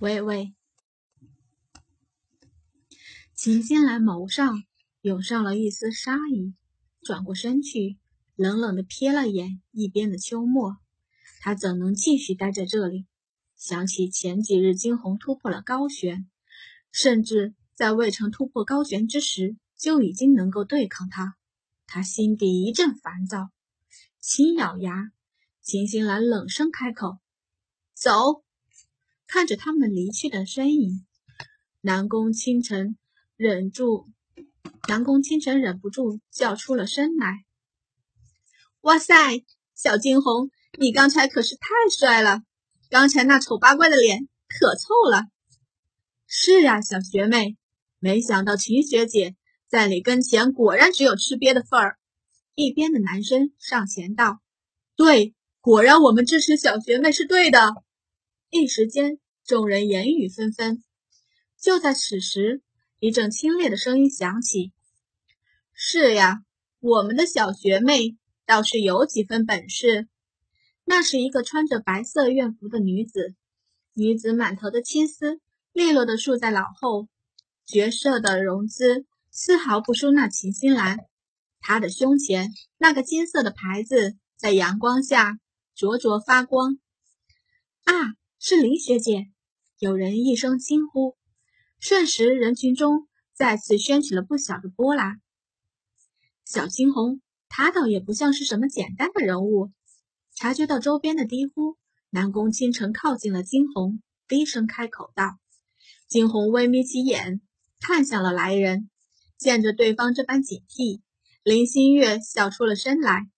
[0.00, 0.54] 喂喂，
[3.34, 4.62] 秦心兰眸上
[5.00, 6.54] 涌上了一丝杀意，
[7.02, 7.98] 转过身去，
[8.36, 10.76] 冷冷的瞥了眼一边的秋末。
[11.40, 13.06] 他怎能继续待在这里？
[13.56, 16.28] 想起前几日惊鸿突破了高悬，
[16.92, 21.34] 甚至在未曾突破高悬之时就已经能够对抗他，
[21.88, 23.50] 他心底一阵烦躁，
[24.20, 25.10] 轻咬牙，
[25.60, 27.18] 秦心兰冷声开口
[27.98, 28.44] ：“走。”
[29.28, 31.06] 看着他们离去的身影，
[31.82, 32.96] 南宫倾城
[33.36, 34.06] 忍住，
[34.88, 37.44] 南宫倾城忍不住叫出了声来
[38.80, 42.40] ：“哇塞，小惊鸿，你刚才可是太帅了！
[42.88, 45.24] 刚才那丑八怪的脸可臭了。
[46.26, 47.58] ”“是呀，小学妹，
[47.98, 49.36] 没想到秦学姐
[49.68, 51.98] 在你跟前果然只有吃瘪的份儿。”
[52.56, 54.40] 一边的男生上前道
[54.96, 57.74] ：“对，果然我们支持小学妹是对的。”
[58.50, 60.82] 一时间，众人言语纷纷。
[61.60, 62.62] 就在此时，
[62.98, 64.72] 一阵清冽的声音响起
[65.74, 66.42] ：“是呀，
[66.80, 70.08] 我们的小学妹倒是有几分本事。”
[70.86, 73.34] 那是一个穿着白色院服的女子，
[73.92, 75.40] 女子满头的青丝
[75.74, 77.06] 利落的束在脑后，
[77.66, 81.00] 绝色的容姿丝毫不输那秦心兰。
[81.60, 85.38] 她的胸前那个金色的牌子在阳光下
[85.74, 86.78] 灼灼发光。
[87.84, 88.17] 啊！
[88.40, 89.32] 是林学姐，
[89.80, 91.16] 有人一声惊呼，
[91.80, 95.20] 瞬时人群中再次掀起了不小的波澜。
[96.44, 99.72] 小惊鸿，他倒也不像是什么简单的人物。
[100.36, 101.76] 察觉到周边的低呼，
[102.10, 105.40] 南宫倾城靠近了惊鸿，低声开口道
[106.06, 107.40] ：“惊鸿微眯起眼，
[107.80, 108.88] 看向了来人，
[109.36, 111.00] 见着对方这般警惕，
[111.42, 113.28] 林心月笑出了声来，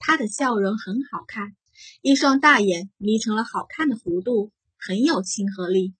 [0.00, 1.54] 她的笑容很好看。”
[2.02, 5.94] 一双大眼眯成了好看的弧度，很有亲和力。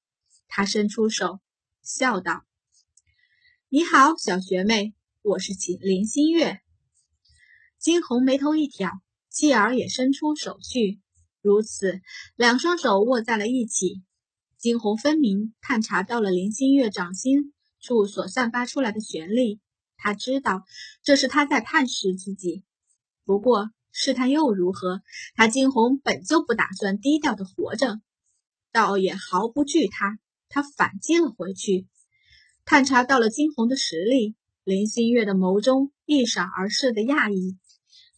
[0.47, 1.41] 他伸出手，
[1.83, 2.45] 笑道
[3.69, 6.61] ：“你好，小学妹，我是秦林心月。”
[7.79, 8.91] 惊鸿眉头一挑，
[9.29, 11.01] 继而也伸出手去。
[11.41, 12.01] 如此，
[12.35, 14.03] 两双手握在了一起。
[14.57, 19.61] 惊鸿分明探查到了林心月掌心处所散发出来的旋律，
[19.97, 20.65] 他知道
[21.03, 22.65] 这是他在探视自己。
[23.25, 25.03] 不过，试探又如何？
[25.35, 28.01] 他惊鸿本就不打算低调的活着，
[28.73, 30.19] 倒也毫不惧他。
[30.49, 31.87] 他反击了回去，
[32.65, 34.35] 探查到了惊鸿的实力。
[34.65, 37.57] 林心月的眸中一闪而逝的讶异。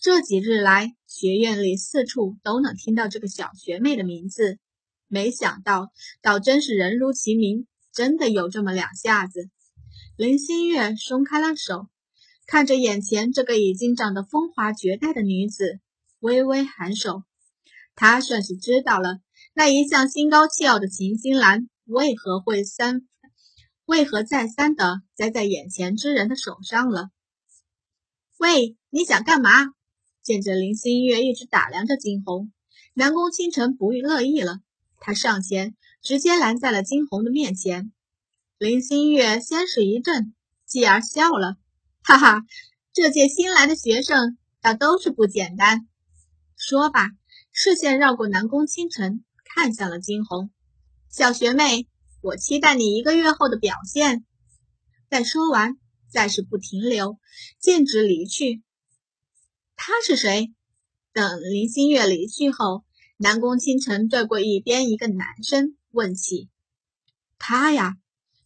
[0.00, 4.58] 这几日来，学院里四处都能听到这个小学妹的名字，
[5.06, 5.92] 没想到，
[6.22, 9.48] 倒真是人如其名，真的有这么两下子。
[10.16, 11.86] 林心月松开了手。
[12.50, 15.78] 看着眼前这个已经长得风华绝代的女子，
[16.18, 17.22] 微微颔首。
[17.94, 19.20] 他算是知道了，
[19.54, 23.06] 那一向心高气傲的秦心兰为何会三，
[23.84, 27.10] 为何再三的栽在眼前之人的手上了。
[28.38, 29.50] 喂，你想干嘛？
[30.20, 32.50] 见着林心月一直打量着惊鸿，
[32.94, 34.58] 南宫倾城不乐意了，
[34.98, 37.92] 他上前直接拦在了惊鸿的面前。
[38.58, 40.32] 林心月先是一怔，
[40.66, 41.58] 继而笑了。
[42.02, 42.42] 哈哈，
[42.92, 45.86] 这届新来的学生倒都是不简单。
[46.56, 47.10] 说吧，
[47.52, 50.50] 视线绕过南宫清晨，看向了惊鸿
[51.08, 51.86] 小学妹。
[52.22, 54.24] 我期待你一个月后的表现。
[55.08, 55.78] 再说完，
[56.10, 57.18] 再是不停留，
[57.58, 58.62] 径直离去。
[59.74, 60.52] 他是谁？
[61.12, 62.84] 等林星月离去后，
[63.16, 66.50] 南宫清晨对过一边一个男生问起
[67.38, 67.94] ：“他呀，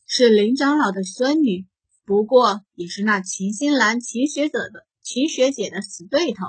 [0.07, 1.67] 是林长老的孙女。”
[2.05, 6.45] 不过也是那秦心兰秦学者的秦学姐的死对头。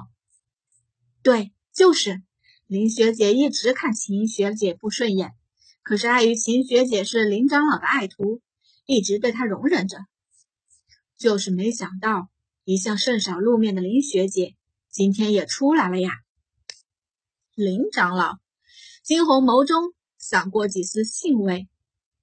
[1.24, 2.22] 对，就是
[2.68, 5.34] 林学姐一直看秦学姐不顺眼，
[5.82, 8.42] 可是碍于秦学姐是林长老的爱徒，
[8.86, 10.00] 一直对她容忍着。
[11.18, 12.30] 就是没想到，
[12.66, 14.56] 一向甚少露面的林学姐
[14.92, 16.12] 今天也出来了呀。
[17.54, 18.40] 林长老，
[19.04, 21.70] 惊鸿眸中闪过几丝兴味，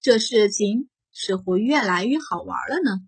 [0.03, 3.01] 这事情似乎越来越好玩了呢。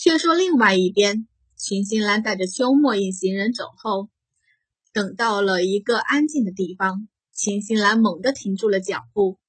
[0.00, 4.08] 却说另外一边，秦心兰带着秋末一行人走后，
[4.92, 9.40] 等到了一个安静的地方，秦心兰猛地停住了脚步。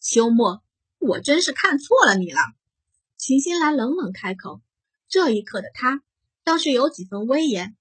[0.00, 0.62] 秋末，
[0.98, 2.40] 我真是看错了你了。
[3.18, 4.62] 秦心兰冷冷开口，
[5.10, 6.02] 这一刻的她
[6.42, 7.76] 倒是有几分威严。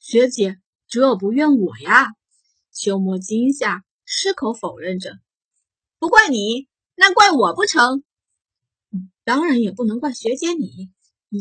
[0.00, 0.58] 学姐，
[0.88, 2.08] 这不怨我呀。
[2.72, 5.20] 秋末惊吓，矢口否认着。
[6.00, 6.66] 不怪你，
[6.96, 8.02] 那怪我不成？
[9.28, 10.90] 当然也不能怪学姐你，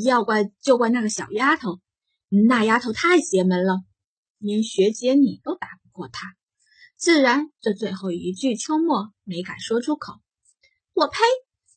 [0.03, 1.79] 要怪就怪那个小丫头，
[2.27, 3.77] 那丫头太邪门了，
[4.39, 6.35] 连学姐你都打不过她。
[6.97, 10.15] 自然，这最后一句秋末没敢说出口。
[10.95, 11.17] 我呸！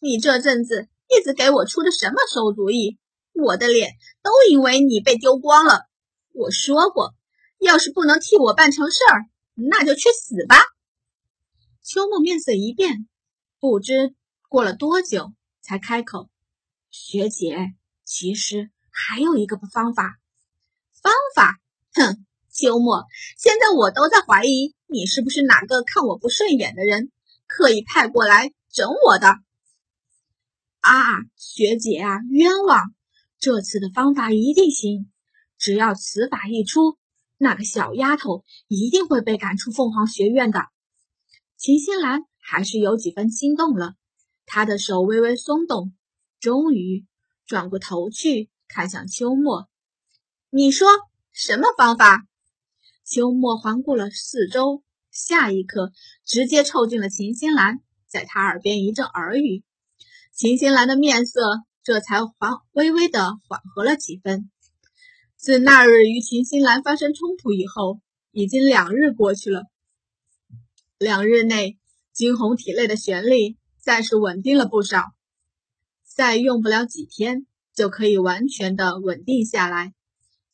[0.01, 2.99] 你这阵子一直给我出的什么馊主意？
[3.33, 5.87] 我的脸都因为你被丢光了。
[6.33, 7.15] 我说过，
[7.61, 10.56] 要是不能替我办成事儿，那就去死吧。
[11.85, 13.06] 秋末面色一变，
[13.61, 14.13] 不知
[14.49, 15.33] 过了多久
[15.70, 16.28] 才开口
[16.90, 17.75] ：“学姐，
[18.05, 20.19] 其实还有一个方法。
[21.00, 21.61] 方法？
[21.93, 22.26] 哼！
[22.50, 23.06] 秋末，
[23.38, 27.12] 现在我都在怀疑你是不是哪个看我不顺眼的人，
[27.46, 29.28] 刻意派过来。”整我的
[30.81, 31.05] 啊，
[31.37, 32.93] 学姐啊，冤枉！
[33.38, 35.08] 这次的方法一定行，
[35.56, 36.99] 只要此法一出，
[37.37, 40.64] 那个小丫头一定会被赶出凤凰学院的。
[41.56, 43.94] 秦心兰还是有几分心动了，
[44.52, 45.94] 他的手微微松动，
[46.41, 47.06] 终于
[47.47, 49.69] 转过头去看向秋末
[50.50, 50.88] ：“你说
[51.31, 52.26] 什么方法？”
[53.06, 54.82] 秋末环顾了四周，
[55.12, 55.93] 下一刻
[56.25, 57.79] 直接凑近了秦心兰。
[58.08, 59.62] 在他耳边一阵耳语，
[60.35, 62.35] 秦心兰的面色这才缓
[62.73, 64.50] 微微的缓和了几分。
[65.37, 68.00] 自那日与秦心兰发生冲突以后，
[68.32, 69.67] 已经两日过去了。
[70.99, 71.79] 两日内，
[72.12, 73.56] 惊鸿体内的玄力
[73.91, 75.15] 暂时稳定了不少，
[76.05, 77.45] 再用不了几天
[77.75, 79.95] 就可以完全的稳定下来。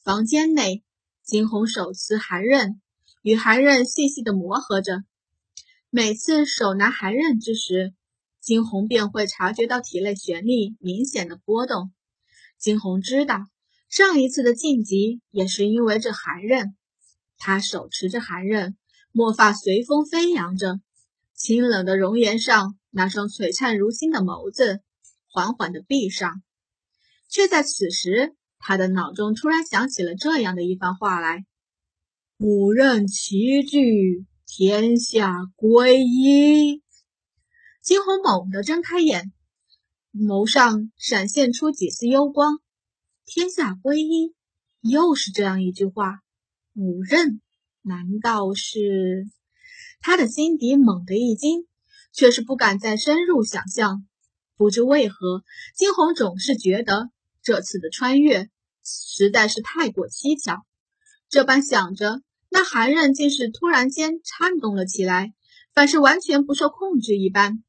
[0.03, 0.83] 房间内，
[1.23, 2.81] 金红手持寒刃，
[3.21, 5.05] 与寒刃细细的磨合着。
[5.91, 7.93] 每次手拿寒刃之时，
[8.41, 11.93] 惊鸿便会察觉到体内玄力明显的波动。
[12.57, 13.41] 惊鸿知道，
[13.91, 16.75] 上一次的晋级也是因为这寒刃。
[17.37, 18.79] 他手持着寒刃，
[19.13, 20.81] 墨发随风飞扬着，
[21.35, 24.81] 清冷的容颜上那双璀璨如星的眸子
[25.29, 26.43] 缓缓的闭上。
[27.29, 31.45] 却在此时，他的脑中突然想起了这样的一番话来
[32.41, 36.81] ：“五刃齐聚。”天下归一，
[37.83, 39.33] 惊鸿猛地睁开眼，
[40.15, 42.61] 眸上闪现出几丝幽光。
[43.27, 44.35] 天下归一，
[44.81, 46.21] 又是这样一句话。
[46.75, 47.43] 五刃，
[47.83, 49.27] 难道是？
[50.01, 51.67] 他的心底猛地一惊，
[52.17, 54.05] 却是不敢再深入想象。
[54.57, 55.45] 不知为何，
[55.77, 57.11] 惊鸿总是觉得
[57.43, 58.49] 这次的穿越
[58.83, 60.67] 实在是太过蹊跷。
[61.29, 62.23] 这般想着。
[62.49, 65.35] 那寒刃竟是突然间颤动了起来，
[65.75, 67.63] 反是完全不受控制一般。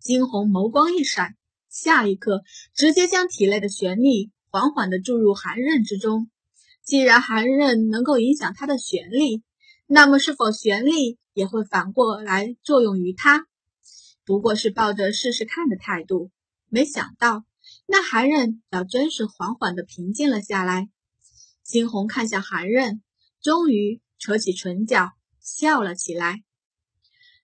[0.00, 1.36] 惊鸿眸光一闪，
[1.68, 2.42] 下一刻
[2.74, 6.28] 直接将体内的玄力缓缓地注入寒刃之中。
[6.82, 9.44] 既然寒刃能够影响他的玄力，
[9.86, 13.46] 那么是否玄力也会反过来作用于他？
[14.24, 16.30] 不过是抱着试试看的态度。
[16.68, 17.44] 没想到
[17.86, 20.88] 那寒刃倒真是缓缓地平静了下来。
[21.62, 23.02] 惊鸿看向寒刃。
[23.42, 26.44] 终于扯起唇角笑了起来。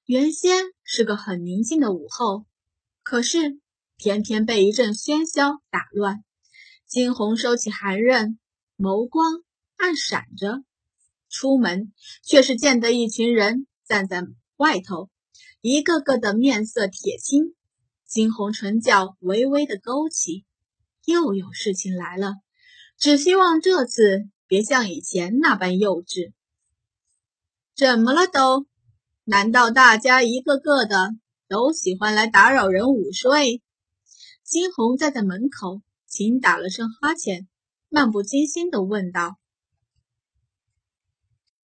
[0.05, 2.47] 原先是个很宁静的午后，
[3.03, 3.59] 可是
[3.97, 6.23] 偏偏被一阵喧嚣打乱。
[6.87, 8.39] 惊鸿收起寒刃，
[8.77, 9.43] 眸光
[9.77, 10.63] 暗闪着，
[11.29, 11.93] 出门
[12.23, 14.23] 却是见得一群人站在
[14.57, 15.09] 外头，
[15.61, 17.55] 一个个的面色铁青。
[18.07, 20.45] 惊鸿唇角微微的勾起，
[21.05, 22.35] 又有事情来了。
[22.99, 24.29] 只希望这次。
[24.51, 26.33] 别像以前那般幼稚。
[27.77, 28.67] 怎么了都？
[29.25, 31.11] 难道大家一个个的
[31.49, 33.63] 都喜欢来打扰人午睡？
[34.43, 37.47] 金红站在门口，轻打了声哈欠，
[37.91, 39.38] 漫不经心地问道：“